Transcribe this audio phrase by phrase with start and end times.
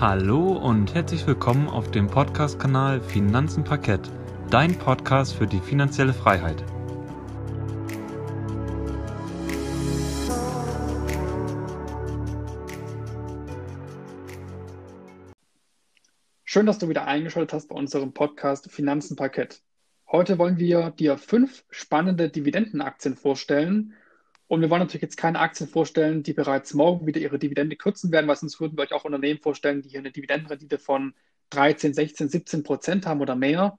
[0.00, 4.08] Hallo und herzlich willkommen auf dem Podcast-Kanal Finanzen Parkett,
[4.48, 6.62] dein Podcast für die finanzielle Freiheit.
[16.44, 19.62] Schön, dass du wieder eingeschaltet hast bei unserem Podcast Finanzen Parkett.
[20.06, 23.94] Heute wollen wir dir fünf spannende Dividendenaktien vorstellen.
[24.48, 28.10] Und wir wollen natürlich jetzt keine Aktien vorstellen, die bereits morgen wieder ihre Dividende kürzen
[28.10, 31.14] werden, weil sonst würden wir euch auch Unternehmen vorstellen, die hier eine Dividendenrendite von
[31.50, 33.78] 13, 16, 17 Prozent haben oder mehr.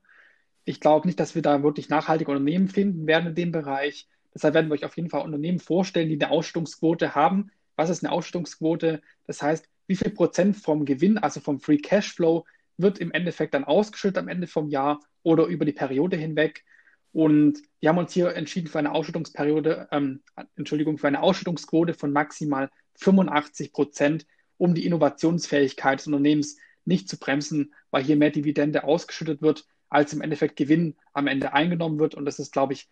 [0.66, 4.08] Ich glaube nicht, dass wir da wirklich nachhaltige Unternehmen finden werden in dem Bereich.
[4.34, 7.52] Deshalb werden wir euch auf jeden Fall Unternehmen vorstellen, die eine Ausschüttungsquote haben.
[7.75, 9.02] Was ist eine Ausschüttungsquote?
[9.25, 12.45] Das heißt, wie viel Prozent vom Gewinn, also vom Free Cashflow,
[12.77, 16.63] wird im Endeffekt dann ausgeschüttet am Ende vom Jahr oder über die Periode hinweg.
[17.12, 20.22] Und wir haben uns hier entschieden für eine Ausschüttungsperiode, ähm,
[20.55, 24.27] Entschuldigung, für eine Ausschüttungsquote von maximal 85 Prozent,
[24.58, 30.14] um die Innovationsfähigkeit des Unternehmens nicht zu bremsen, weil hier mehr Dividende ausgeschüttet wird, als
[30.14, 32.16] im Endeffekt Gewinn am Ende eingenommen wird.
[32.16, 32.88] Und das ist, glaube ich,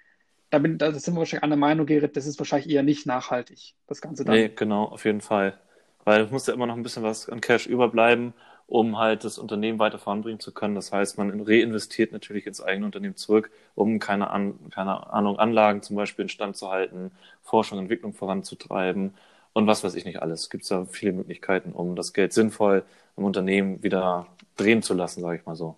[0.50, 3.76] da, bin, da sind wir wahrscheinlich der Meinung, Gerrit, das ist wahrscheinlich eher nicht nachhaltig,
[3.86, 4.36] das Ganze dann.
[4.36, 5.60] Nee, genau, auf jeden Fall.
[6.06, 8.34] Weil es muss ja immer noch ein bisschen was an Cash überbleiben
[8.68, 10.76] um halt das Unternehmen weiter voranbringen zu können.
[10.76, 15.82] Das heißt, man reinvestiert natürlich ins eigene Unternehmen zurück, um keine, An keine Ahnung, Anlagen
[15.82, 19.14] zum Beispiel instand zu halten, Forschung, Entwicklung voranzutreiben
[19.54, 20.42] und was weiß ich nicht alles.
[20.42, 22.84] Es gibt ja viele Möglichkeiten, um das Geld sinnvoll
[23.18, 25.78] im Unternehmen wieder drehen zu lassen, sage ich mal so.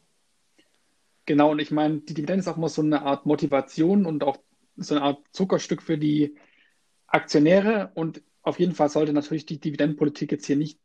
[1.25, 4.37] Genau, und ich meine, die Dividende ist auch immer so eine Art Motivation und auch
[4.77, 6.35] so eine Art Zuckerstück für die
[7.07, 7.91] Aktionäre.
[7.95, 10.79] Und auf jeden Fall sollte natürlich die Dividendenpolitik jetzt hier nicht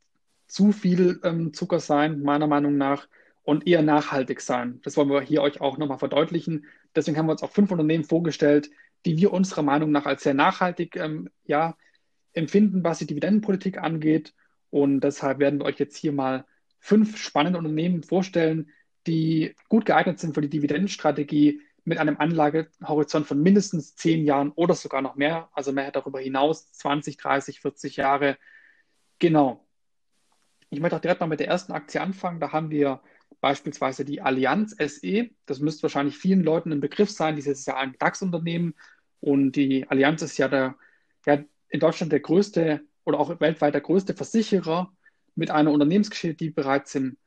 [0.46, 3.08] zu viel ähm, Zucker sein, meiner Meinung nach,
[3.44, 4.80] und eher nachhaltig sein.
[4.82, 6.66] Das wollen wir hier euch auch nochmal verdeutlichen.
[6.96, 8.70] Deswegen haben wir uns auch fünf Unternehmen vorgestellt,
[9.04, 11.76] die wir unserer Meinung nach als sehr nachhaltig ähm, ja,
[12.32, 14.34] empfinden, was die Dividendenpolitik angeht.
[14.70, 16.46] Und deshalb werden wir euch jetzt hier mal
[16.80, 18.70] fünf spannende Unternehmen vorstellen,
[19.06, 24.74] die gut geeignet sind für die Dividendenstrategie mit einem Anlagehorizont von mindestens zehn Jahren oder
[24.74, 28.38] sogar noch mehr, also mehr darüber hinaus, 20, 30, 40 Jahre.
[29.18, 29.63] Genau.
[30.74, 32.40] Ich möchte auch direkt mal mit der ersten Aktie anfangen.
[32.40, 33.00] Da haben wir
[33.40, 35.30] beispielsweise die Allianz SE.
[35.46, 37.36] Das müsste wahrscheinlich vielen Leuten ein Begriff sein.
[37.36, 38.74] Dieses ist ja ein DAX-Unternehmen
[39.20, 40.74] und die Allianz ist ja, der,
[41.26, 44.92] ja in Deutschland der größte oder auch weltweit der größte Versicherer
[45.36, 47.18] mit einer Unternehmensgeschichte, die bereits im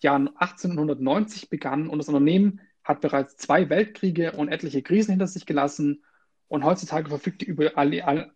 [0.00, 1.90] Jahr 1890 begann.
[1.90, 6.04] Und das Unternehmen hat bereits zwei Weltkriege und etliche Krisen hinter sich gelassen.
[6.48, 8.26] Und heutzutage verfügt die, über, äh,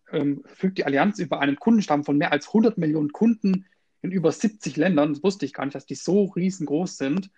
[0.45, 3.65] verfügt die Allianz über einen Kundenstamm von mehr als 100 Millionen Kunden
[4.01, 5.13] in über 70 Ländern.
[5.13, 7.29] Das wusste ich gar nicht, dass die so riesengroß sind.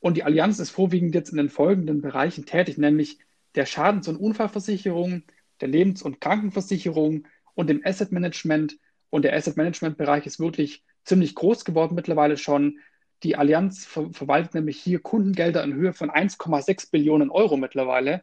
[0.00, 3.18] Und die Allianz ist vorwiegend jetzt in den folgenden Bereichen tätig, nämlich
[3.54, 5.22] der Schadens- und Unfallversicherung,
[5.60, 8.78] der Lebens- und Krankenversicherung und dem Asset Management.
[9.10, 12.78] Und der Asset Management-Bereich ist wirklich ziemlich groß geworden mittlerweile schon.
[13.22, 18.22] Die Allianz ver verwaltet nämlich hier Kundengelder in Höhe von 1,6 Billionen Euro mittlerweile.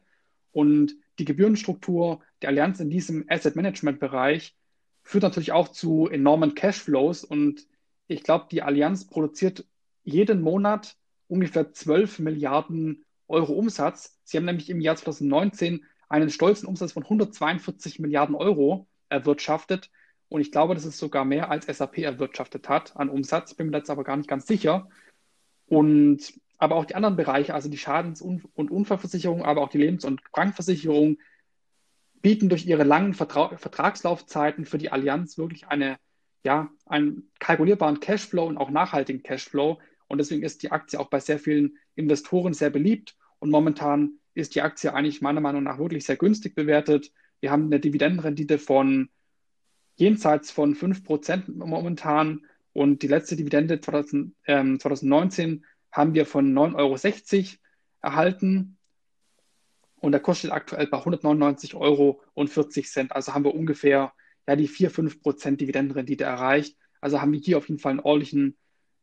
[0.50, 4.56] Und die Gebührenstruktur der Allianz in diesem Asset Management-Bereich
[5.04, 7.22] führt natürlich auch zu enormen Cashflows.
[7.22, 7.66] Und
[8.08, 9.66] ich glaube, die Allianz produziert
[10.02, 10.96] jeden Monat
[11.28, 14.18] ungefähr 12 Milliarden Euro Umsatz.
[14.24, 19.90] Sie haben nämlich im Jahr 2019 einen stolzen Umsatz von 142 Milliarden Euro erwirtschaftet.
[20.30, 23.54] Und ich glaube, das ist sogar mehr als SAP erwirtschaftet hat an Umsatz.
[23.54, 24.88] Bin mir jetzt aber gar nicht ganz sicher.
[25.66, 30.04] Und aber auch die anderen Bereiche, also die Schadens- und Unfallversicherung, aber auch die Lebens-
[30.04, 31.18] und Krankenversicherung,
[32.20, 35.98] bieten durch ihre langen Vertra Vertragslaufzeiten für die Allianz wirklich eine
[36.44, 39.78] ja, einen kalkulierbaren Cashflow und auch nachhaltigen Cashflow.
[40.06, 43.16] Und deswegen ist die Aktie auch bei sehr vielen Investoren sehr beliebt.
[43.38, 47.12] Und momentan ist die Aktie eigentlich meiner Meinung nach wirklich sehr günstig bewertet.
[47.40, 49.10] Wir haben eine Dividendenrendite von
[49.96, 52.46] jenseits von 5% momentan.
[52.72, 57.56] Und die letzte Dividende 2000, ähm, 2019 haben wir von 9,60 Euro
[58.00, 58.78] erhalten.
[59.96, 62.22] Und der Kurs steht aktuell bei 199,40 Euro.
[63.10, 64.12] Also haben wir ungefähr
[64.48, 66.74] ja, die 4, 5 Prozent Dividendenrendite erreicht.
[67.02, 68.56] Also haben wir hier auf jeden Fall einen ordentlichen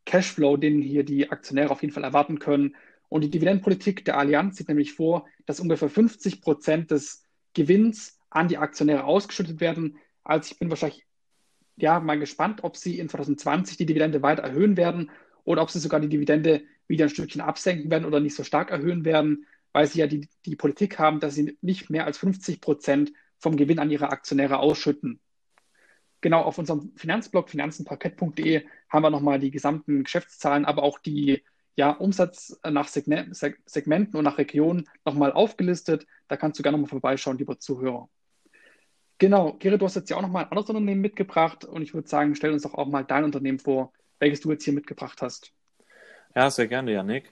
[0.05, 2.75] Cashflow, den hier die Aktionäre auf jeden Fall erwarten können.
[3.09, 8.47] Und die Dividendenpolitik der Allianz sieht nämlich vor, dass ungefähr 50 Prozent des Gewinns an
[8.47, 9.97] die Aktionäre ausgeschüttet werden.
[10.23, 11.05] Also ich bin wahrscheinlich
[11.77, 15.11] ja mal gespannt, ob sie in 2020 die Dividende weiter erhöhen werden
[15.43, 18.71] oder ob sie sogar die Dividende wieder ein Stückchen absenken werden oder nicht so stark
[18.71, 22.61] erhöhen werden, weil sie ja die, die Politik haben, dass sie nicht mehr als 50
[22.61, 25.19] Prozent vom Gewinn an ihre Aktionäre ausschütten.
[26.25, 31.43] Genau, auf unserem Finanzblog finanzenparkett.de haben wir nochmal die gesamten Geschäftszahlen, aber auch die
[31.75, 36.07] ja, Umsatz nach Segmenten und nach Regionen nochmal aufgelistet.
[36.27, 38.09] Da kannst du gerne nochmal vorbeischauen, lieber Zuhörer.
[39.19, 42.07] Genau, Gerrit, du hast jetzt ja auch nochmal ein anderes Unternehmen mitgebracht und ich würde
[42.07, 45.53] sagen, stell uns doch auch mal dein Unternehmen vor, welches du jetzt hier mitgebracht hast.
[46.33, 47.31] Ja, sehr gerne, Janik.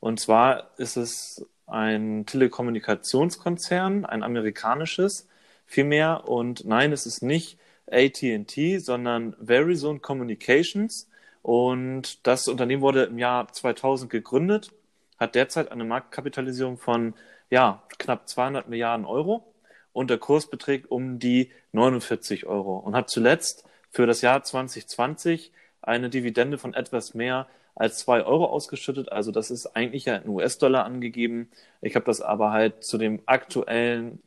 [0.00, 5.28] Und zwar ist es ein Telekommunikationskonzern, ein amerikanisches
[5.64, 6.28] vielmehr.
[6.28, 11.08] Und nein, es ist nicht AT&T, sondern Verizon Communications.
[11.42, 14.70] Und das Unternehmen wurde im Jahr 2000 gegründet,
[15.18, 17.14] hat derzeit eine Marktkapitalisierung von
[17.50, 19.44] ja, knapp 200 Milliarden Euro
[19.92, 25.52] und der Kurs beträgt um die 49 Euro und hat zuletzt für das Jahr 2020
[25.82, 29.10] eine Dividende von etwas mehr als 2 Euro ausgeschüttet.
[29.12, 31.50] Also das ist eigentlich ja in US-Dollar angegeben.
[31.80, 34.22] Ich habe das aber halt zu dem aktuellen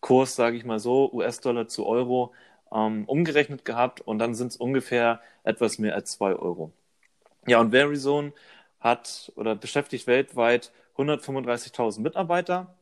[0.00, 2.32] Währungskurs, sage ich mal so, US-Dollar zu Euro,
[2.72, 6.72] ähm, umgerechnet gehabt und dann sind es ungefähr etwas mehr als 2 Euro.
[7.46, 8.32] Ja, und Verizon
[8.80, 12.74] hat oder beschäftigt weltweit 135.000 Mitarbeiter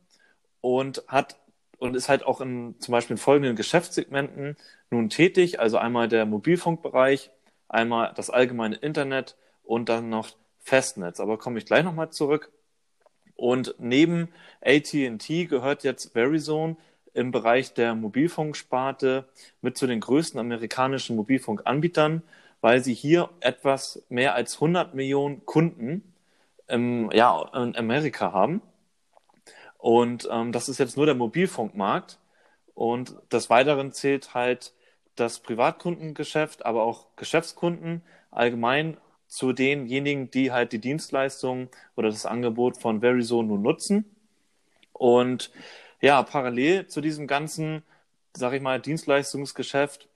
[0.61, 1.37] und hat
[1.79, 4.57] und ist halt auch in zum Beispiel in folgenden Geschäftssegmenten
[4.89, 7.29] nun tätig, also einmal der Mobilfunkbereich,
[7.69, 11.19] einmal das allgemeine Internet und dann noch Festnetz.
[11.19, 12.51] Aber komme ich gleich nochmal zurück.
[13.35, 14.29] Und neben
[14.61, 16.77] AT&T gehört jetzt Verizon
[17.17, 19.25] im Bereich der Mobilfunksparte
[19.61, 22.21] mit zu den größten amerikanischen Mobilfunkanbietern,
[22.61, 26.13] weil sie hier etwas mehr als 100 Millionen Kunden
[26.67, 28.61] im, ja, in Amerika haben.
[29.79, 32.19] Und ähm, das ist jetzt nur der Mobilfunkmarkt.
[32.75, 34.73] Und des Weiteren zählt halt
[35.15, 38.97] das Privatkundengeschäft, aber auch Geschäftskunden allgemein
[39.27, 44.05] zu denjenigen, die halt die Dienstleistung oder das Angebot von Verizon nun nutzen.
[44.93, 45.51] Und
[46.01, 47.83] ja, parallel zu diesem ganzen,
[48.35, 50.07] sag ich mal, Dienstleistungsgeschäft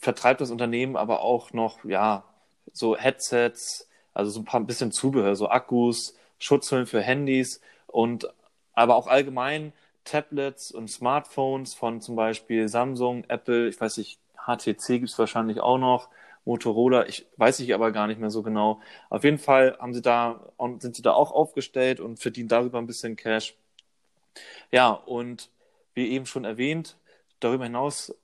[0.00, 2.24] vertreibt das Unternehmen aber auch noch, ja,
[2.72, 8.28] so Headsets, also so ein paar ein bisschen Zubehör, so Akkus, Schutzhüllen für Handys und
[8.74, 9.72] aber auch allgemein
[10.04, 15.60] Tablets und Smartphones von zum Beispiel Samsung, Apple, ich weiß nicht, HTC gibt es wahrscheinlich
[15.60, 16.08] auch noch,
[16.44, 18.80] Motorola, ich weiß ich aber gar nicht mehr so genau.
[19.10, 20.40] Auf jeden Fall haben sie da,
[20.78, 23.54] sind sie da auch aufgestellt und verdienen darüber ein bisschen Cash.
[24.70, 25.50] Ja, und
[25.94, 26.96] wie eben schon erwähnt,
[27.40, 28.14] darüber hinaus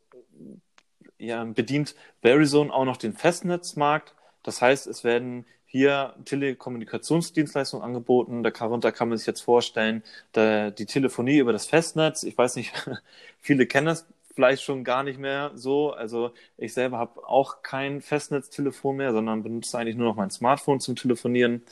[1.19, 4.15] ja, bedient Verizon auch noch den Festnetzmarkt.
[4.43, 8.43] Das heißt, es werden hier Telekommunikationsdienstleistungen angeboten.
[8.45, 10.05] Darunter kann man sich jetzt vorstellen,
[10.37, 12.23] die Telefonie über das Festnetz.
[12.23, 12.73] Ich weiß nicht,
[13.41, 15.93] viele kennen das vielleicht schon gar nicht mehr so.
[15.93, 20.81] Also ich selber habe auch kein Festnetztelefon mehr, sondern benutze eigentlich nur noch mein Smartphone
[20.81, 21.63] zum Telefonieren.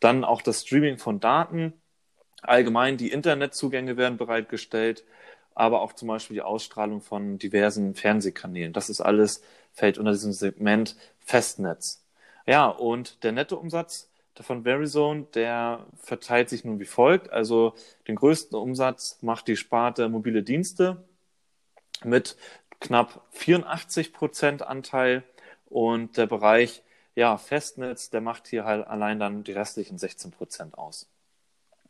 [0.00, 1.72] Dann auch das Streaming von Daten.
[2.42, 5.04] Allgemein die Internetzugänge werden bereitgestellt,
[5.54, 8.72] aber auch zum Beispiel die Ausstrahlung von diversen Fernsehkanälen.
[8.72, 9.42] Das ist alles,
[9.72, 12.04] fällt unter diesem Segment Festnetz.
[12.46, 14.08] Ja, und der Nettoumsatz
[14.40, 17.30] von Verizon, der verteilt sich nun wie folgt.
[17.30, 17.74] Also
[18.08, 21.04] den größten Umsatz macht die Sparte mobile Dienste
[22.02, 22.36] mit
[22.80, 25.22] knapp 84 Prozent Anteil
[25.66, 26.82] und der Bereich
[27.14, 31.08] ja, Festnetz, der macht hier halt allein dann die restlichen 16 Prozent aus.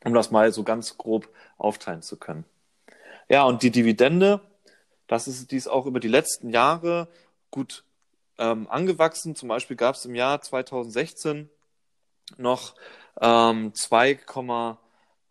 [0.04, 1.28] Um das mal so ganz grob
[1.58, 2.44] aufteilen zu können.
[3.28, 4.40] Ja, und die Dividende,
[5.06, 7.08] das ist dies auch über die letzten Jahre
[7.50, 7.84] gut
[8.38, 9.36] ähm, angewachsen.
[9.36, 11.48] Zum Beispiel gab es im Jahr 2016
[12.36, 12.74] noch
[13.20, 14.18] ähm, 2,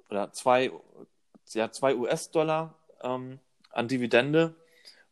[0.10, 0.72] oder 2,
[1.54, 3.40] ja, 2 US-Dollar ähm,
[3.72, 4.56] an Dividende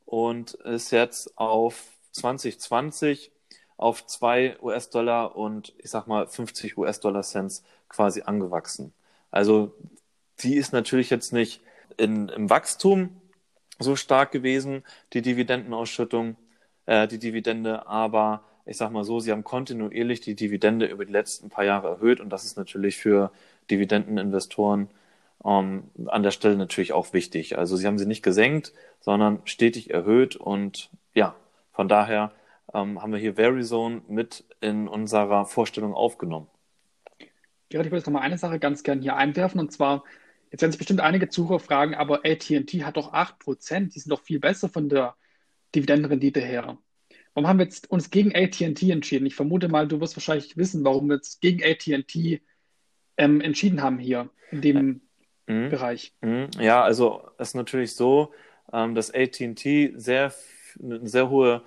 [0.05, 3.31] und ist jetzt auf 2020
[3.77, 8.93] auf 2 US-Dollar und ich sag mal 50 US-Dollar-Cents quasi angewachsen.
[9.31, 9.75] Also
[10.41, 11.61] die ist natürlich jetzt nicht
[11.97, 13.21] in, im Wachstum
[13.79, 14.83] so stark gewesen,
[15.13, 16.35] die Dividendenausschüttung,
[16.85, 21.11] äh, die Dividende, aber ich sag mal so, sie haben kontinuierlich die Dividende über die
[21.11, 23.31] letzten paar Jahre erhöht und das ist natürlich für
[23.71, 24.89] Dividendeninvestoren
[25.43, 27.57] ähm, an der Stelle natürlich auch wichtig.
[27.57, 31.35] Also sie haben sie nicht gesenkt, sondern stetig erhöht und ja,
[31.71, 32.31] von daher
[32.73, 36.47] ähm, haben wir hier Verizon mit in unserer Vorstellung aufgenommen.
[37.69, 40.03] Gerrit, ich würde jetzt noch mal eine Sache ganz gern hier einwerfen und zwar,
[40.51, 44.21] jetzt werden sich bestimmt einige Zuhörer fragen, aber AT&T hat doch 8%, die sind doch
[44.21, 45.15] viel besser von der
[45.75, 46.77] Dividendenrendite her.
[47.33, 49.27] Warum haben wir jetzt uns gegen AT&T entschieden?
[49.27, 52.41] Ich vermute mal, du wirst wahrscheinlich wissen, warum wir jetzt gegen AT&T
[53.17, 55.01] ähm, entschieden haben hier in dem
[55.47, 55.69] mhm.
[55.69, 56.13] Bereich.
[56.21, 56.49] Mhm.
[56.59, 58.33] Ja, also es ist natürlich so,
[58.73, 60.33] ähm, dass AT&T sehr
[60.81, 61.63] eine sehr hohe,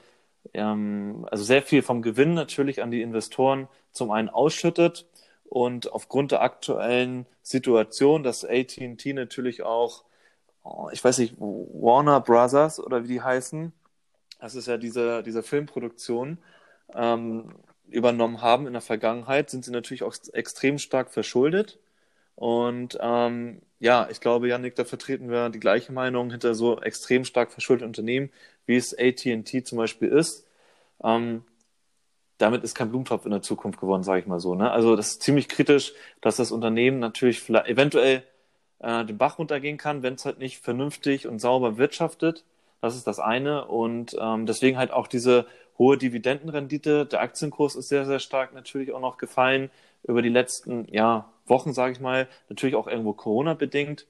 [0.54, 5.06] ähm, also sehr viel vom Gewinn natürlich an die Investoren zum einen ausschüttet
[5.52, 10.02] und aufgrund der aktuellen Situation, dass AT&T natürlich auch,
[10.64, 13.70] oh, ich weiß nicht, Warner Brothers oder wie die heißen,
[14.40, 16.38] das ist ja diese, diese Filmproduktion,
[16.94, 17.54] ähm,
[17.90, 21.78] übernommen haben in der Vergangenheit, sind sie natürlich auch extrem stark verschuldet.
[22.34, 27.26] Und ähm, ja, ich glaube, Janik, da vertreten wir die gleiche Meinung hinter so extrem
[27.26, 28.30] stark verschuldeten Unternehmen,
[28.64, 30.46] wie es AT&T zum Beispiel ist.
[31.04, 31.44] Ähm,
[32.42, 34.56] damit ist kein Blumentopf in der Zukunft geworden, sage ich mal so.
[34.56, 34.70] Ne?
[34.70, 38.24] Also das ist ziemlich kritisch, dass das Unternehmen natürlich vielleicht eventuell
[38.80, 42.44] äh, den Bach runtergehen kann, wenn es halt nicht vernünftig und sauber wirtschaftet.
[42.80, 43.66] Das ist das eine.
[43.66, 45.46] Und ähm, deswegen halt auch diese
[45.78, 47.06] hohe Dividendenrendite.
[47.06, 49.70] Der Aktienkurs ist sehr, sehr stark natürlich auch noch gefallen
[50.02, 52.28] über die letzten ja, Wochen, sage ich mal.
[52.48, 54.06] Natürlich auch irgendwo Corona-bedingt.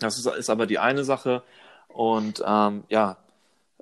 [0.00, 1.44] Das ist, ist aber die eine Sache.
[1.86, 3.18] Und ähm, ja,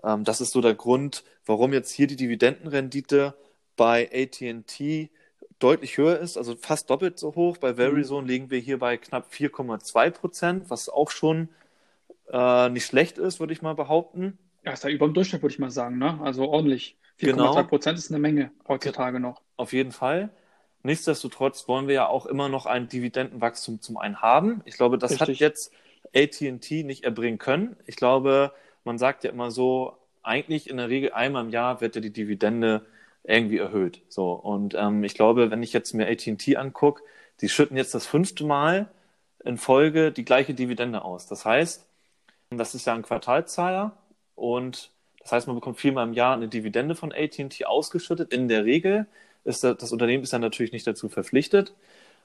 [0.05, 3.35] ähm, das ist so der Grund, warum jetzt hier die Dividendenrendite
[3.81, 5.09] bei AT&T
[5.59, 7.57] deutlich höher ist, also fast doppelt so hoch.
[7.57, 8.29] Bei Verizon mhm.
[8.29, 11.49] liegen wir hier bei knapp 4,2 Prozent, was auch schon
[12.31, 14.37] äh, nicht schlecht ist, würde ich mal behaupten.
[14.67, 16.21] Ja, ist ja über dem Durchschnitt, würde ich mal sagen, ne?
[16.21, 16.99] Also ordentlich.
[17.21, 17.63] 4,2 genau.
[17.63, 19.41] Prozent ist eine Menge heutzutage noch.
[19.57, 20.29] Auf jeden Fall.
[20.83, 24.61] Nichtsdestotrotz wollen wir ja auch immer noch ein Dividendenwachstum zum einen haben.
[24.67, 25.29] Ich glaube, das Richtig.
[25.29, 25.73] hat jetzt
[26.15, 27.77] AT&T nicht erbringen können.
[27.87, 28.53] Ich glaube,
[28.85, 32.13] man sagt ja immer so, eigentlich in der Regel einmal im Jahr wird ja die
[32.13, 32.85] Dividende
[33.25, 34.03] irgendwie erhöht.
[34.09, 37.03] So und ähm, ich glaube, wenn ich jetzt mir AT&T angucke,
[37.41, 38.89] die schütten jetzt das fünfte Mal
[39.45, 41.27] in Folge die gleiche Dividende aus.
[41.27, 41.87] Das heißt,
[42.51, 43.97] das ist ja ein Quartalzahler
[44.35, 48.33] und das heißt, man bekommt viermal im Jahr eine Dividende von AT&T ausgeschüttet.
[48.33, 49.07] In der Regel
[49.45, 51.75] ist das, das Unternehmen ist dann natürlich nicht dazu verpflichtet.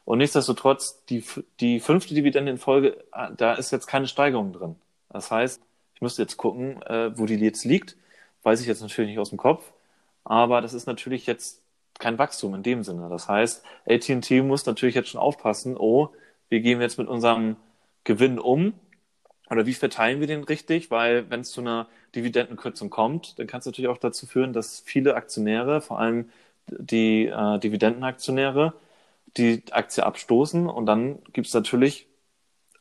[0.06, 1.24] Und nichtsdestotrotz, die,
[1.60, 4.76] die fünfte Dividende in Folge, ah, da ist jetzt keine Steigerung drin.
[5.10, 5.62] Das heißt,
[5.96, 7.98] ich müsste jetzt gucken, äh, wo die jetzt liegt.
[8.44, 9.72] Weiß ich jetzt natürlich nicht aus dem Kopf.
[10.26, 11.62] Aber das ist natürlich jetzt
[12.00, 13.08] kein Wachstum in dem Sinne.
[13.10, 16.10] Das heißt, AT&T muss natürlich jetzt schon aufpassen, oh,
[16.50, 17.56] wie gehen wir jetzt mit unserem
[18.04, 18.74] Gewinn um?
[19.50, 20.92] Oder wie verteilen wir den richtig?
[20.92, 24.80] Weil wenn es zu einer Dividendenkürzung kommt, dann kann es natürlich auch dazu führen, dass
[24.80, 26.30] viele Aktionäre, vor allem
[26.68, 28.74] die äh, Dividendenaktionäre,
[29.38, 32.08] die Aktie abstoßen und dann gibt es natürlich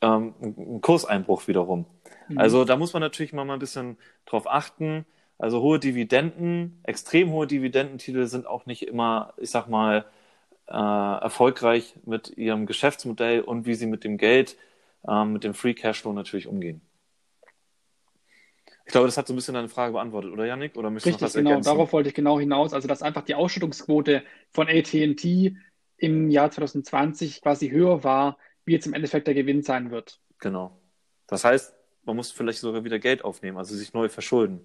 [0.01, 1.85] ähm, einen Kurseinbruch wiederum.
[2.29, 2.37] Mhm.
[2.37, 5.05] Also da muss man natürlich mal, mal ein bisschen drauf achten.
[5.37, 10.05] Also hohe Dividenden, extrem hohe Dividendentitel sind auch nicht immer, ich sag mal,
[10.67, 14.57] äh, erfolgreich mit ihrem Geschäftsmodell und wie sie mit dem Geld,
[15.07, 16.81] äh, mit dem Free Cashflow natürlich umgehen.
[18.85, 20.77] Ich glaube, das hat so ein bisschen deine Frage beantwortet, oder Yannick?
[20.77, 21.71] Oder möchtest Richtig, du noch was genau, ergänzen?
[21.71, 22.73] darauf wollte ich genau hinaus.
[22.73, 25.55] Also, dass einfach die Ausschüttungsquote von AT&T
[25.97, 30.19] im Jahr 2020 quasi höher war, wie jetzt im Endeffekt der Gewinn sein wird.
[30.39, 30.79] Genau.
[31.27, 31.73] Das heißt,
[32.03, 34.61] man muss vielleicht sogar wieder Geld aufnehmen, also sich neu verschulden.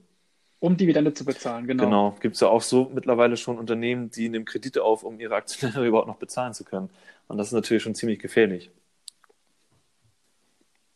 [0.60, 1.84] Um Dividende zu bezahlen, genau.
[1.84, 2.16] Genau.
[2.20, 5.86] Gibt es ja auch so mittlerweile schon Unternehmen, die nehmen Kredite auf, um ihre Aktionäre
[5.88, 6.90] überhaupt noch bezahlen zu können.
[7.28, 8.70] Und das ist natürlich schon ziemlich gefährlich.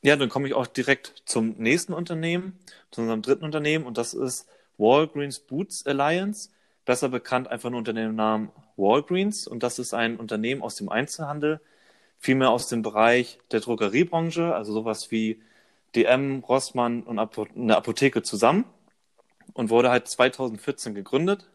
[0.03, 2.59] Ja, dann komme ich auch direkt zum nächsten Unternehmen,
[2.91, 6.51] zu unserem dritten Unternehmen, und das ist Walgreens Boots Alliance,
[6.85, 9.47] besser bekannt einfach nur unter dem Namen Walgreens.
[9.47, 11.59] Und das ist ein Unternehmen aus dem Einzelhandel,
[12.19, 15.41] vielmehr aus dem Bereich der Drogeriebranche, also sowas wie
[15.95, 18.67] DM, Rossmann und eine Apotheke zusammen
[19.55, 21.49] und wurde halt 2014 gegründet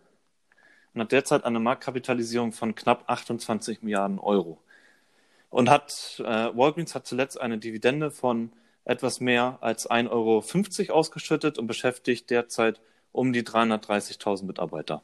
[0.94, 4.60] und hat derzeit eine Marktkapitalisierung von knapp 28 Milliarden Euro.
[5.50, 6.24] Und hat, äh,
[6.56, 8.52] Walgreens hat zuletzt eine Dividende von
[8.86, 15.04] etwas mehr als 1,50 Euro ausgeschüttet und beschäftigt derzeit um die 330.000 Mitarbeiter.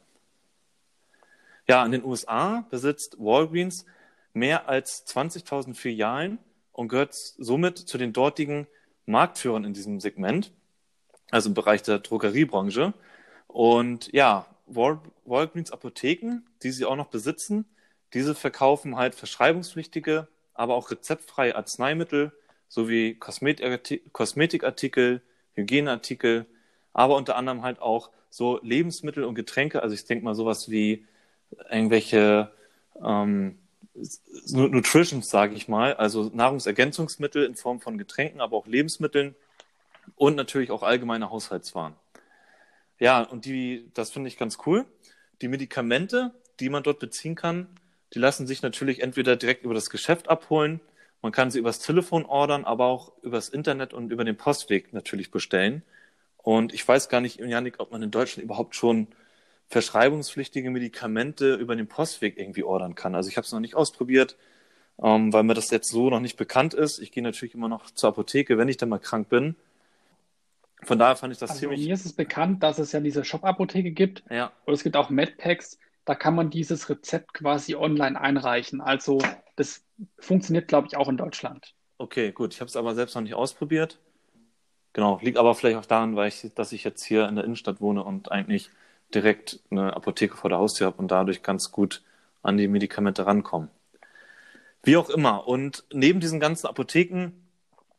[1.68, 3.86] Ja, in den USA besitzt Walgreens
[4.34, 6.38] mehr als 20.000 Filialen
[6.72, 8.68] und gehört somit zu den dortigen
[9.06, 10.52] Marktführern in diesem Segment
[11.36, 12.94] also im Bereich der Drogeriebranche.
[13.48, 17.66] Und ja, Wal Walgreens Apotheken, die sie auch noch besitzen,
[18.14, 22.32] diese verkaufen halt verschreibungspflichtige, aber auch rezeptfreie Arzneimittel
[22.70, 25.22] sowie Kosmetikartikel,
[25.54, 26.46] Hygieneartikel,
[26.94, 29.84] aber unter anderem halt auch so Lebensmittel und Getränke.
[29.84, 31.06] Also ich denke mal sowas wie
[31.70, 32.52] irgendwelche
[33.04, 33.58] ähm,
[34.52, 39.36] Nutrition, sage ich mal, also Nahrungsergänzungsmittel in Form von Getränken, aber auch Lebensmitteln
[40.16, 41.96] und natürlich auch allgemeine Haushaltswaren.
[43.00, 44.86] Ja, und die, das finde ich ganz cool.
[45.42, 47.68] Die Medikamente, die man dort beziehen kann,
[48.14, 50.80] die lassen sich natürlich entweder direkt über das Geschäft abholen,
[51.26, 55.32] man kann sie übers Telefon ordern, aber auch übers Internet und über den Postweg natürlich
[55.32, 55.82] bestellen.
[56.38, 59.08] Und ich weiß gar nicht, Janik, ob man in Deutschland überhaupt schon
[59.68, 63.16] verschreibungspflichtige Medikamente über den Postweg irgendwie ordern kann.
[63.16, 64.38] Also ich habe es noch nicht ausprobiert,
[65.02, 67.00] ähm, weil mir das jetzt so noch nicht bekannt ist.
[67.00, 69.56] Ich gehe natürlich immer noch zur Apotheke, wenn ich dann mal krank bin.
[70.84, 71.86] Von daher fand ich das also ziemlich.
[71.86, 74.24] Mir ist es bekannt, dass es ja diese Shop-Apotheke gibt.
[74.30, 74.52] Ja.
[74.66, 75.80] Und es gibt auch Medpacks.
[76.06, 78.82] Da kann man dieses Rezept quasi online einreichen.
[78.82, 79.20] Also
[79.56, 79.84] das
[80.20, 81.74] funktioniert, glaube ich, auch in Deutschland.
[81.98, 82.54] Okay, gut.
[82.54, 84.00] Ich habe es aber selbst noch nicht ausprobiert.
[84.94, 87.82] Genau, liegt aber vielleicht auch daran, weil ich, dass ich jetzt hier in der Innenstadt
[87.82, 88.70] wohne und eigentlich
[89.14, 92.04] direkt eine Apotheke vor der Haustür habe und dadurch ganz gut
[92.44, 93.70] an die Medikamente rankomme.
[94.84, 95.48] Wie auch immer.
[95.48, 97.32] Und neben diesen ganzen Apotheken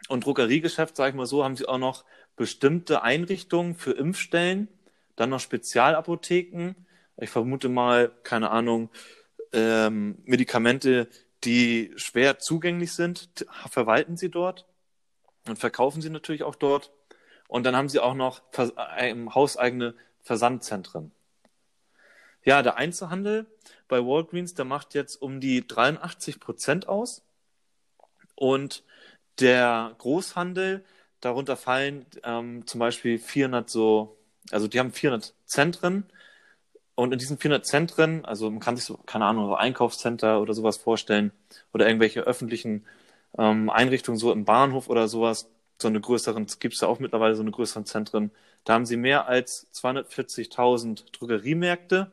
[0.08, 2.04] und Drogeriegeschäft, sage ich mal so, haben sie auch noch
[2.36, 4.68] bestimmte Einrichtungen für Impfstellen,
[5.16, 6.74] dann noch Spezialapotheken,
[7.18, 8.90] Ich vermute mal, keine Ahnung,
[9.52, 11.08] ähm, Medikamente,
[11.44, 14.66] die schwer zugänglich sind, verwalten sie dort
[15.48, 16.92] und verkaufen sie natürlich auch dort.
[17.48, 18.42] Und dann haben sie auch noch
[18.96, 21.12] äh, hauseigene Versandzentren.
[22.44, 23.46] Ja, der Einzelhandel
[23.88, 27.22] bei Walgreens, der macht jetzt um die 83 Prozent aus.
[28.34, 28.84] Und
[29.40, 30.84] der Großhandel,
[31.20, 34.16] darunter fallen ähm, zum Beispiel 400 so,
[34.50, 36.04] also die haben 400 Zentren.
[36.94, 40.54] Und in diesen 400 Zentren, also man kann sich so, keine Ahnung, so Einkaufscenter oder
[40.54, 41.30] sowas vorstellen
[41.74, 42.86] oder irgendwelche öffentlichen
[43.38, 45.50] ähm, Einrichtungen, so im Bahnhof oder sowas,
[45.80, 48.30] so eine größeren, gibt es ja auch mittlerweile so eine größeren Zentren.
[48.64, 52.10] Da haben sie mehr als 240.000 Drogeriemärkte,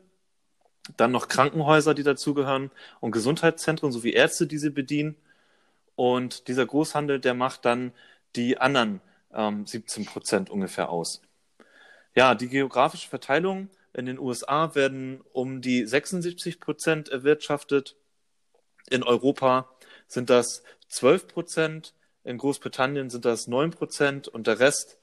[0.98, 5.15] dann noch Krankenhäuser, die dazugehören und Gesundheitszentren sowie Ärzte, die sie bedienen.
[5.96, 7.94] Und dieser Großhandel, der macht dann
[8.36, 9.02] die anderen
[9.34, 11.22] ähm, 17 Prozent ungefähr aus.
[12.16, 17.96] Ja, die geografische Verteilung in den USA werden um die 76 Prozent erwirtschaftet.
[18.90, 19.70] In Europa
[20.08, 21.94] sind das 12 Prozent.
[22.24, 24.98] In Großbritannien sind das 9 Prozent und der Rest,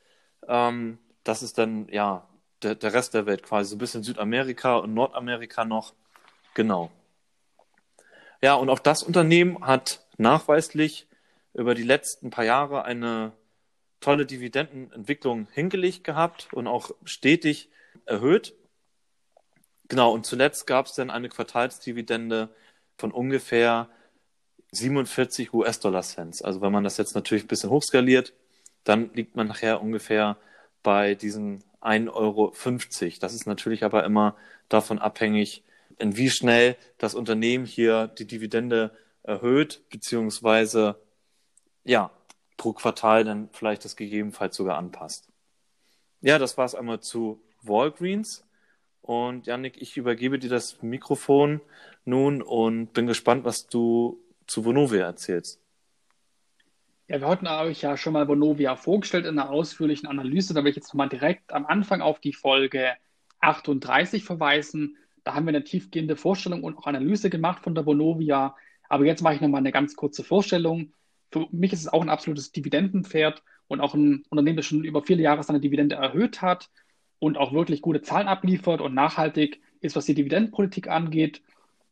[0.48, 2.28] ähm, das ist dann ja
[2.62, 5.94] der, der Rest der Welt quasi, so ein bisschen Südamerika und Nordamerika noch.
[6.54, 6.90] Genau.
[8.42, 11.06] Ja, und auch das Unternehmen hat nachweislich
[11.54, 13.32] über die letzten paar Jahre eine
[14.00, 17.68] tolle Dividendenentwicklung hingelegt gehabt und auch stetig
[18.06, 18.54] erhöht.
[19.88, 22.48] Genau, und zuletzt gab es dann eine Quartalsdividende
[22.96, 23.88] von ungefähr
[24.72, 26.42] 47 US-Dollar-Cents.
[26.42, 28.32] Also wenn man das jetzt natürlich ein bisschen hochskaliert,
[28.84, 30.36] dann liegt man nachher ungefähr
[30.82, 32.52] bei diesen 1,50 Euro.
[33.20, 34.36] Das ist natürlich aber immer
[34.68, 35.64] davon abhängig,
[35.98, 41.00] in wie schnell das Unternehmen hier die Dividende erhöht, beziehungsweise
[41.84, 42.10] ja,
[42.56, 45.28] pro Quartal dann vielleicht das gegebenenfalls sogar anpasst.
[46.20, 48.46] Ja, das war es einmal zu Walgreens.
[49.00, 51.60] Und Janik, ich übergebe dir das Mikrofon
[52.04, 55.60] nun und bin gespannt, was du zu Vonovia erzählst.
[57.08, 60.54] Ja, wir hatten euch ja schon mal Vonovia vorgestellt in einer ausführlichen Analyse.
[60.54, 62.92] Da will ich jetzt nochmal direkt am Anfang auf die Folge
[63.40, 64.96] 38 verweisen.
[65.24, 68.54] Da haben wir eine tiefgehende Vorstellung und auch Analyse gemacht von der Vonovia.
[68.90, 70.92] Aber jetzt mache ich nochmal eine ganz kurze Vorstellung.
[71.30, 75.02] Für mich ist es auch ein absolutes Dividendenpferd und auch ein Unternehmen, das schon über
[75.02, 76.68] viele Jahre seine Dividende erhöht hat
[77.20, 81.40] und auch wirklich gute Zahlen abliefert und nachhaltig ist, was die Dividendenpolitik angeht.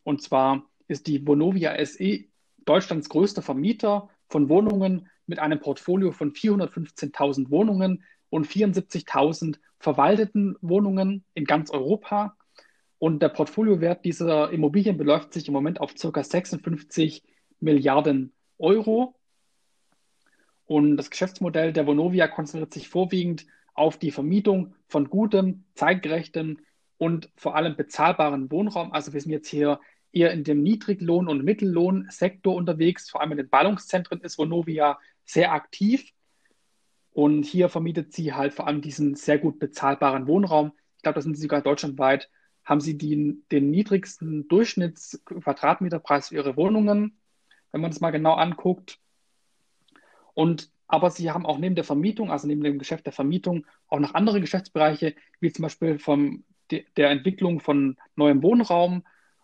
[0.02, 2.24] Und zwar ist die Vonovia SE
[2.64, 11.24] Deutschlands größter Vermieter von Wohnungen mit einem Portfolio von 415.000 Wohnungen und 74.000 verwalteten Wohnungen
[11.34, 12.37] in ganz Europa.
[12.98, 16.22] Und der Portfoliowert dieser Immobilien beläuft sich im Moment auf ca.
[16.22, 17.22] 56
[17.61, 19.14] Milliarden Euro.
[20.66, 26.58] Und das Geschäftsmodell der Vonovia konzentriert sich vorwiegend auf die Vermietung von gutem, zeitgerechtem
[26.98, 28.92] und vor allem bezahlbaren Wohnraum.
[28.92, 29.80] Also wir sind jetzt hier
[30.12, 33.08] eher in dem Niedriglohn- und Mittellohnsektor unterwegs.
[33.08, 36.12] Vor allem in den Ballungszentren ist Vonovia sehr aktiv.
[37.12, 40.72] Und hier vermietet sie halt vor allem diesen sehr gut bezahlbaren Wohnraum.
[40.96, 42.28] Ich glaube, da sind sie sogar deutschlandweit,
[42.68, 47.18] haben sie die, den niedrigsten Durchschnittsquadratmeterpreis für ihre Wohnungen,
[47.72, 48.98] wenn man das mal genau anguckt.
[50.35, 54.00] Und aber sie haben auch neben der Vermietung, also neben dem Geschäft der Vermietung, auch
[54.00, 59.02] noch andere Geschäftsbereiche, wie zum Beispiel vom, der Entwicklung von neuem Wohnraum,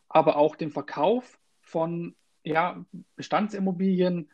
[0.08, 2.84] aber auch den Verkauf von ja,
[3.16, 4.30] Bestandsimmobilien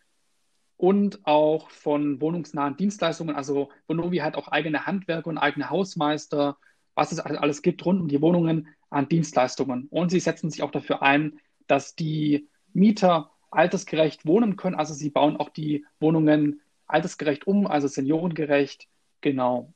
[0.76, 3.36] und auch von wohnungsnahen Dienstleistungen.
[3.36, 6.58] Also Bonovi hat auch eigene Handwerker und eigene Hausmeister,
[7.00, 9.88] was es alles gibt rund um die Wohnungen an Dienstleistungen.
[9.88, 14.76] Und sie setzen sich auch dafür ein, dass die Mieter altersgerecht wohnen können.
[14.76, 18.86] Also sie bauen auch die Wohnungen altersgerecht um, also seniorengerecht.
[19.22, 19.72] Genau.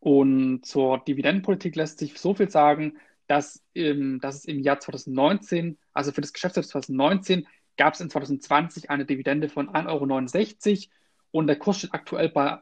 [0.00, 5.78] Und zur Dividendenpolitik lässt sich so viel sagen, dass, ähm, dass es im Jahr 2019,
[5.92, 7.46] also für das Geschäftsjahr 2019,
[7.76, 10.92] gab es in 2020 eine Dividende von 1,69 Euro
[11.30, 12.58] und der Kurs steht aktuell bei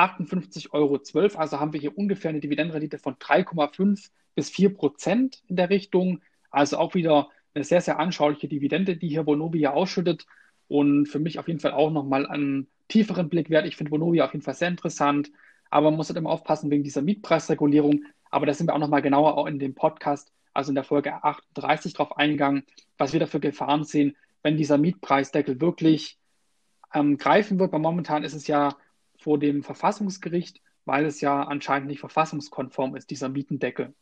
[0.00, 1.00] 58,12 Euro.
[1.38, 6.20] Also haben wir hier ungefähr eine Dividendenrendite von 3,5 bis 4 Prozent in der Richtung.
[6.50, 10.26] Also auch wieder eine sehr, sehr anschauliche Dividende, die hier Bonovia ausschüttet.
[10.68, 13.66] Und für mich auf jeden Fall auch nochmal einen tieferen Blick wert.
[13.66, 15.30] Ich finde Bonovia auf jeden Fall sehr interessant.
[15.68, 18.04] Aber man muss halt immer aufpassen wegen dieser Mietpreisregulierung.
[18.30, 21.22] Aber da sind wir auch nochmal genauer auch in dem Podcast, also in der Folge
[21.22, 22.64] 38 drauf eingegangen,
[22.98, 26.18] was wir da für Gefahren sehen, wenn dieser Mietpreisdeckel wirklich
[26.94, 27.72] ähm, greifen wird.
[27.72, 28.76] Weil momentan ist es ja
[29.20, 33.94] vor dem Verfassungsgericht, weil es ja anscheinend nicht verfassungskonform ist, dieser Mietendeckel.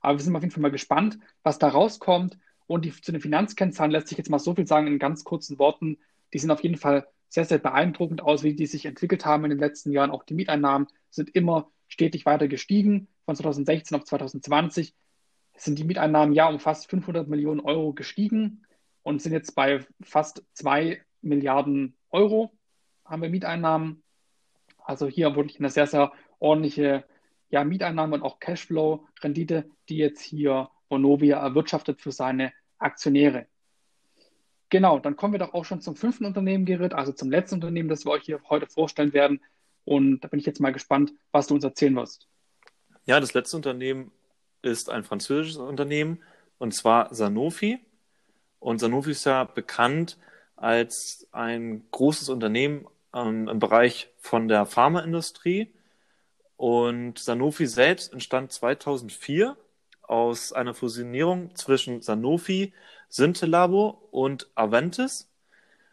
[0.00, 2.38] Aber wir sind auf jeden Fall mal gespannt, was da rauskommt.
[2.66, 5.58] Und die, zu den Finanzkennzahlen lässt sich jetzt mal so viel sagen in ganz kurzen
[5.58, 5.98] Worten.
[6.32, 9.50] Die sind auf jeden Fall sehr, sehr beeindruckend aus, wie die sich entwickelt haben in
[9.50, 10.10] den letzten Jahren.
[10.10, 14.94] Auch die Mieteinnahmen sind immer stetig weiter gestiegen von 2016 auf 2020.
[15.56, 18.64] sind die Mieteinnahmen ja um fast 500 Millionen Euro gestiegen
[19.02, 22.52] und sind jetzt bei fast 2 Milliarden Euro
[23.04, 24.02] haben wir Mieteinnahmen.
[24.84, 27.04] Also hier wirklich eine sehr, sehr ordentliche
[27.50, 33.46] ja, Mieteinnahme und auch Cashflow-Rendite, die jetzt hier Vonovia erwirtschaftet für seine Aktionäre.
[34.70, 37.88] Genau, dann kommen wir doch auch schon zum fünften Unternehmen, Gerrit, also zum letzten Unternehmen,
[37.88, 39.40] das wir euch hier heute vorstellen werden.
[39.84, 42.28] Und da bin ich jetzt mal gespannt, was du uns erzählen wirst.
[43.04, 44.12] Ja, das letzte Unternehmen
[44.62, 46.22] ist ein französisches Unternehmen
[46.58, 47.80] und zwar Sanofi.
[48.60, 50.18] Und Sanofi ist ja bekannt
[50.54, 55.72] als ein großes Unternehmen ähm, im Bereich von der Pharmaindustrie.
[56.56, 59.56] Und Sanofi selbst entstand 2004
[60.02, 62.72] aus einer Fusionierung zwischen Sanofi,
[63.08, 65.30] Syntelabo und Aventis.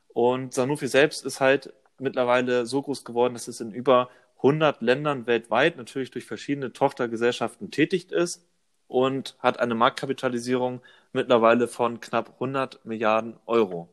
[0.10, 5.28] Und Sanofi selbst ist halt mittlerweile so groß geworden, dass es in über 100 Ländern
[5.28, 8.46] weltweit natürlich durch verschiedene Tochtergesellschaften tätig ist
[8.88, 10.82] und hat eine Marktkapitalisierung
[11.14, 13.90] mittlerweile von knapp 100 Milliarden Euro.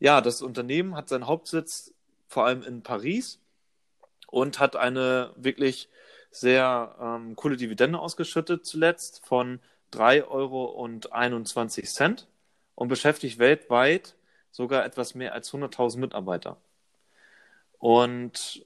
[0.00, 1.92] Ja, das Unternehmen hat seinen Hauptsitz
[2.26, 3.38] vor allem in Paris
[4.28, 5.90] und hat eine wirklich
[6.30, 9.60] sehr ähm, coole Dividende ausgeschüttet zuletzt von
[9.92, 10.72] 3,21 Euro
[12.76, 14.14] und beschäftigt weltweit
[14.50, 16.56] sogar etwas mehr als 100.000 Mitarbeiter.
[17.78, 18.64] Und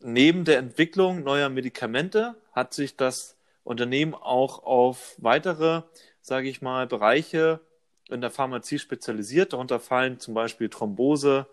[0.00, 5.82] neben der Entwicklung neuer Medikamente hat sich das Unternehmen auch auf weitere,
[6.20, 7.60] sage ich mal, Bereiche
[8.08, 9.52] in der Pharmazie spezialisiert.
[9.52, 11.46] Darunter fallen zum Beispiel Thrombose,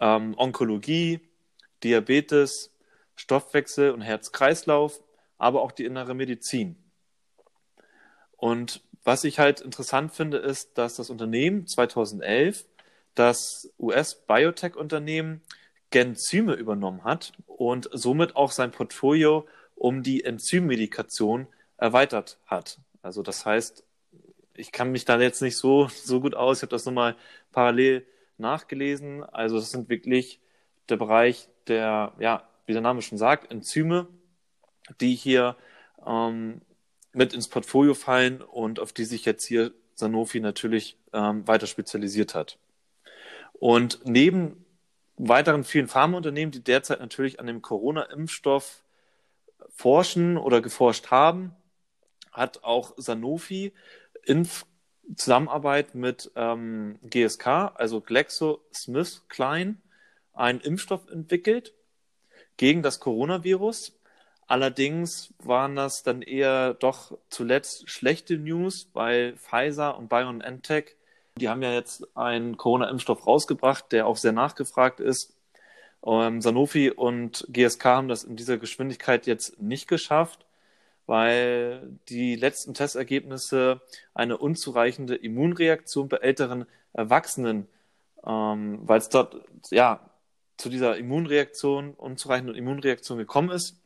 [0.00, 1.20] ähm, Onkologie,
[1.82, 2.70] Diabetes,
[3.16, 5.00] Stoffwechsel und Herz-Kreislauf,
[5.38, 6.76] aber auch die innere Medizin.
[8.36, 12.64] Und was ich halt interessant finde, ist, dass das Unternehmen 2011
[13.14, 15.42] das US-Biotech-Unternehmen
[15.90, 22.80] Genzyme übernommen hat und somit auch sein Portfolio um die Enzymmedikation erweitert hat.
[23.02, 23.83] Also das heißt,
[24.56, 26.58] ich kann mich da jetzt nicht so, so gut aus.
[26.58, 27.16] Ich habe das nochmal
[27.52, 28.06] parallel
[28.38, 29.24] nachgelesen.
[29.24, 30.40] Also das sind wirklich
[30.88, 34.08] der Bereich der, ja, wie der Name schon sagt, Enzyme,
[35.00, 35.56] die hier
[36.06, 36.60] ähm,
[37.12, 42.34] mit ins Portfolio fallen und auf die sich jetzt hier Sanofi natürlich ähm, weiter spezialisiert
[42.34, 42.58] hat.
[43.52, 44.64] Und neben
[45.16, 48.82] weiteren vielen Pharmaunternehmen, die derzeit natürlich an dem Corona-Impfstoff
[49.70, 51.54] forschen oder geforscht haben,
[52.32, 53.72] hat auch Sanofi
[54.26, 54.48] in
[55.16, 59.76] Zusammenarbeit mit ähm, GSK, also GlaxoSmithKline,
[60.32, 61.74] einen Impfstoff entwickelt
[62.56, 63.98] gegen das Coronavirus.
[64.46, 70.96] Allerdings waren das dann eher doch zuletzt schlechte News, weil Pfizer und BioNTech,
[71.36, 75.34] die haben ja jetzt einen Corona-Impfstoff rausgebracht, der auch sehr nachgefragt ist.
[76.04, 80.44] Ähm, Sanofi und GSK haben das in dieser Geschwindigkeit jetzt nicht geschafft
[81.06, 83.80] weil die letzten Testergebnisse
[84.14, 87.66] eine unzureichende Immunreaktion bei älteren Erwachsenen,
[88.26, 89.36] ähm, weil es dort
[89.70, 90.00] ja
[90.56, 93.76] zu dieser Immunreaktion, unzureichenden Immunreaktion gekommen ist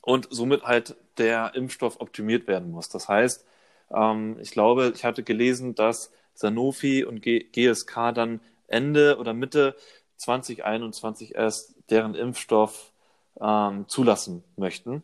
[0.00, 2.88] und somit halt der Impfstoff optimiert werden muss.
[2.88, 3.44] Das heißt,
[3.92, 9.76] ähm, ich glaube, ich hatte gelesen, dass Sanofi und G GSK dann Ende oder Mitte
[10.16, 12.92] 2021 erst deren Impfstoff
[13.40, 15.02] ähm, zulassen möchten.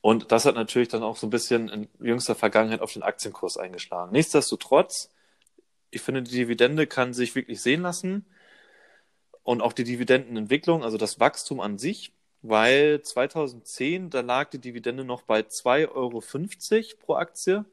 [0.00, 3.56] Und das hat natürlich dann auch so ein bisschen in jüngster Vergangenheit auf den Aktienkurs
[3.56, 4.12] eingeschlagen.
[4.12, 5.10] Nichtsdestotrotz,
[5.90, 8.26] ich finde, die Dividende kann sich wirklich sehen lassen
[9.42, 15.04] und auch die Dividendenentwicklung, also das Wachstum an sich, weil 2010, da lag die Dividende
[15.04, 16.22] noch bei 2,50 Euro
[17.00, 17.64] pro Aktie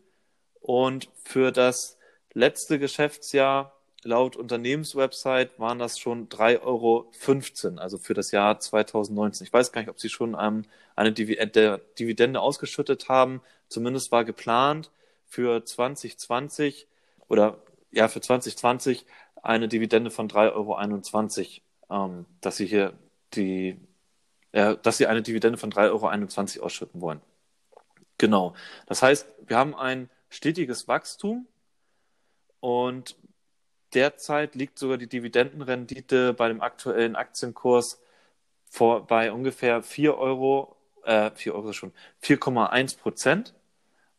[0.61, 1.97] und für das
[2.33, 3.74] letzte Geschäftsjahr
[4.05, 7.11] laut Unternehmenswebsite waren das schon 3,15 Euro,
[7.81, 9.47] also für das Jahr 2019.
[9.47, 10.63] Ich weiß gar nicht, ob sie schon ähm,
[10.95, 13.41] eine Dividende, Dividende ausgeschüttet haben.
[13.67, 14.91] Zumindest war geplant
[15.25, 16.87] für 2020
[17.27, 17.57] oder
[17.91, 19.05] ja, für 2020
[19.41, 22.93] eine Dividende von 3,21 Euro, ähm, dass sie hier
[23.33, 23.79] die,
[24.51, 27.21] äh, dass sie eine Dividende von 3,21 Euro ausschütten wollen.
[28.19, 28.53] Genau.
[28.85, 31.47] Das heißt, wir haben ein stetiges Wachstum
[32.59, 33.15] und
[33.95, 38.01] derzeit liegt sogar die Dividendenrendite bei dem aktuellen Aktienkurs
[38.69, 43.53] vor, bei ungefähr 4 Euro, äh, 4 Euro schon, 4,1 Prozent.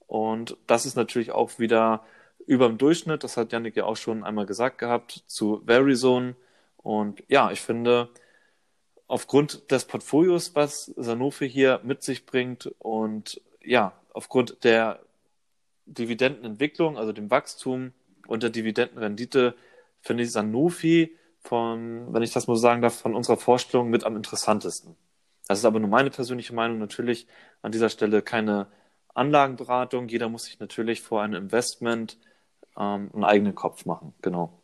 [0.07, 2.05] Und das ist natürlich auch wieder
[2.47, 6.37] über dem Durchschnitt, das hat Janik ja auch schon einmal gesagt gehabt, zu Verizon.
[6.79, 8.09] Und ja, ich finde,
[9.09, 15.01] aufgrund des Portfolios, was Sanofi hier mit sich bringt und ja, aufgrund der
[15.87, 17.93] Dividendenentwicklung, also dem Wachstum
[18.27, 19.55] und der Dividendenrendite
[20.01, 24.17] finde ich Sanofi von, wenn ich das mal sagen darf, von unserer Vorstellung mit am
[24.17, 24.97] interessantesten.
[25.49, 26.79] Das ist aber nur meine persönliche Meinung.
[26.79, 27.27] Natürlich
[27.63, 28.67] an dieser Stelle keine
[29.15, 30.09] Anlagenberatung.
[30.09, 32.19] Jeder muss sich natürlich vor einem Investment
[32.77, 34.13] ähm, einen eigenen Kopf machen.
[34.23, 34.61] Genau.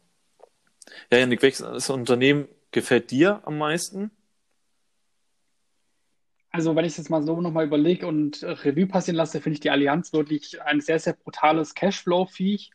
[1.10, 4.10] Ja, Janik, welches Unternehmen gefällt dir am meisten?
[6.50, 9.60] Also, wenn ich es jetzt mal so nochmal überlege und Revue passieren lasse, finde ich
[9.60, 12.70] die Allianz wirklich ein sehr, sehr brutales Cashflow-Viech.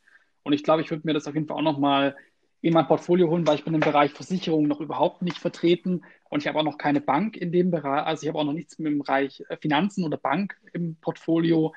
[0.48, 2.16] Und ich glaube, ich würde mir das auf jeden Fall auch nochmal
[2.62, 6.42] in mein Portfolio holen, weil ich bin im Bereich Versicherung noch überhaupt nicht vertreten und
[6.42, 8.06] ich habe auch noch keine Bank in dem Bereich.
[8.06, 11.74] Also ich habe auch noch nichts im Bereich äh, Finanzen oder Bank im Portfolio.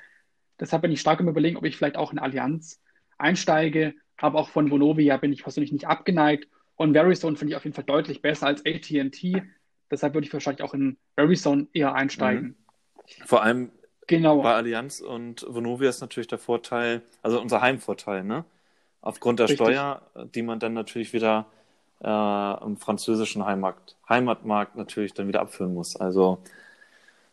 [0.61, 2.81] Deshalb bin ich stark im Überlegen, ob ich vielleicht auch in Allianz
[3.19, 3.95] einsteige.
[4.19, 6.47] Aber auch von Vonovia bin ich persönlich nicht abgeneigt.
[6.77, 9.43] Und Verizon finde ich auf jeden Fall deutlich besser als AT&T.
[9.91, 12.55] Deshalb würde ich wahrscheinlich auch in Verizon eher einsteigen.
[13.09, 13.27] Mhm.
[13.27, 13.73] Vor allem
[14.07, 14.43] genau.
[14.43, 18.45] bei Allianz und Vonovia ist natürlich der Vorteil, also unser Heimvorteil, ne?
[19.03, 19.67] Aufgrund der Richtig.
[19.67, 20.03] Steuer,
[20.35, 21.47] die man dann natürlich wieder
[22.03, 25.97] äh, im französischen Heimat, Heimatmarkt natürlich dann wieder abführen muss.
[25.97, 26.39] Also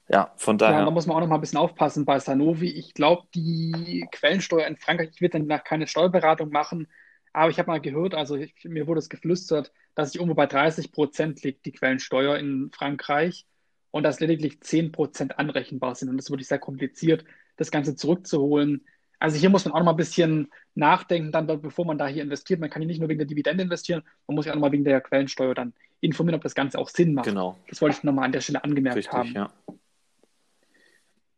[0.10, 0.80] ja, von daher.
[0.80, 2.68] Ja, da muss man auch noch mal ein bisschen aufpassen bei Sanofi.
[2.68, 6.88] Ich glaube, die Quellensteuer in Frankreich, ich werde dann keine Steuerberatung machen,
[7.34, 10.46] aber ich habe mal gehört, also ich, mir wurde es geflüstert, dass sie irgendwo bei
[10.46, 13.46] 30 Prozent liegt, die Quellensteuer in Frankreich,
[13.92, 16.10] und dass lediglich 10 Prozent anrechenbar sind.
[16.10, 17.26] Und das würde ich sehr kompliziert,
[17.58, 18.86] das Ganze zurückzuholen.
[19.20, 22.24] Also hier muss man auch noch mal ein bisschen nachdenken, dann, bevor man da hier
[22.24, 22.60] investiert.
[22.60, 24.72] Man kann hier nicht nur wegen der Dividende investieren, man muss ja auch noch mal
[24.72, 27.26] wegen der Quellensteuer dann informieren, ob das Ganze auch Sinn macht.
[27.26, 27.58] Genau.
[27.68, 29.34] Das wollte ich noch mal an der Stelle angemerkt Richtig, haben.
[29.34, 29.52] Ja.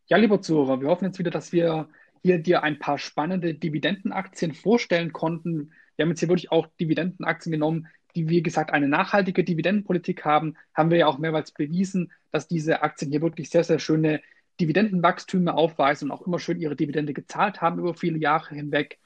[0.08, 1.88] ja, lieber Zuhörer, wir hoffen jetzt wieder, dass wir
[2.22, 5.72] hier dir ein paar spannende Dividendenaktien vorstellen konnten.
[5.96, 10.56] Wir haben jetzt hier wirklich auch Dividendenaktien genommen, die, wie gesagt, eine nachhaltige Dividendenpolitik haben.
[10.74, 14.22] Haben wir ja auch mehrmals bewiesen, dass diese Aktien hier wirklich sehr, sehr schöne
[14.60, 19.00] Dividendenwachstüme aufweisen und auch immer schön ihre Dividende gezahlt haben über viele Jahre hinweg.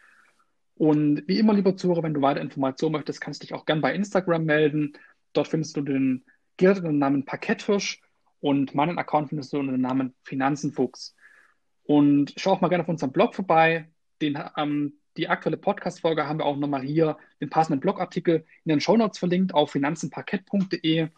[0.76, 3.82] Und wie immer, lieber Zuhörer, wenn du weitere Informationen möchtest, kannst du dich auch gern
[3.82, 4.94] bei Instagram melden.
[5.34, 6.26] Dort findest du den
[6.58, 8.02] Gerrit unter dem Namen Parkettfisch
[8.39, 11.16] und meinen Account findest du unter dem Namen Finanzenfuchs.
[11.84, 13.89] Und schau auch mal gerne auf unserem Blog vorbei.
[14.22, 18.82] Den, ähm, die aktuelle Podcast-Folge haben wir auch nochmal hier den passenden Blogartikel in den
[18.82, 21.10] Shownotes verlinkt auf finanzenparkett.de.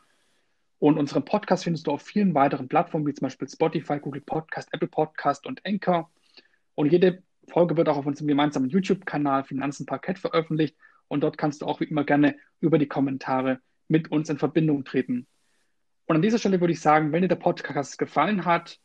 [0.80, 4.70] Und unseren Podcast findest du auf vielen weiteren Plattformen, wie zum Beispiel Spotify, Google Podcast,
[4.74, 6.12] Apple Podcast und Anchor.
[6.76, 10.76] Und jede Folge wird auch auf unserem gemeinsamen YouTube-Kanal Finanzen Parkett veröffentlicht.
[11.08, 14.84] Und dort kannst du auch wie immer gerne über die Kommentare mit uns in Verbindung
[14.84, 15.28] treten.
[16.08, 18.80] Und an dieser Stelle würde ich sagen, wenn dir der Podcast gefallen hat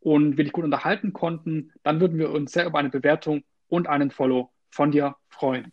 [0.00, 3.88] und wir dich gut unterhalten konnten, dann würden wir uns sehr über eine Bewertung und
[3.88, 5.72] einen Follow von dir freuen.